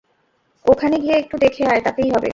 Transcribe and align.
ওখানে 0.65 0.95
গিয়ে 0.99 1.15
একটু 1.17 1.35
দেখে 1.37 1.63
আই, 1.65 1.79
তাতেই 1.83 2.09
হবে? 2.11 2.29